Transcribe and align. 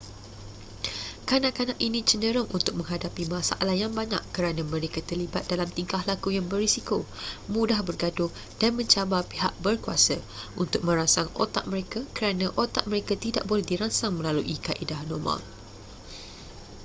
kanak-kanak 1.29 1.77
ini 1.87 1.99
cenderung 2.09 2.49
untuk 2.57 2.73
menghadapi 2.79 3.23
masalah 3.35 3.75
yang 3.83 3.93
banyak 3.99 4.17
kerana 4.35 4.61
mereka 4.73 4.97
terlibat 5.09 5.43
dalam 5.51 5.69
tingkah 5.75 6.01
laku 6.09 6.29
yang 6.37 6.47
berisiko 6.51 6.97
mudah 7.55 7.77
bergaduh 7.87 8.31
dan 8.61 8.71
mencabar 8.79 9.21
pihak 9.31 9.53
berkuasa 9.65 10.17
untuk 10.61 10.81
merangsang 10.87 11.29
otak 11.43 11.63
mereka 11.71 11.99
kerana 12.17 12.45
otak 12.63 12.83
mereka 12.91 13.13
tidak 13.25 13.43
boleh 13.49 13.61
dirangsang 13.69 14.13
melalui 14.17 14.55
kaedah 14.65 15.01
normal 15.11 15.37